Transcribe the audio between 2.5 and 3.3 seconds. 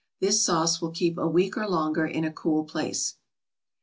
place.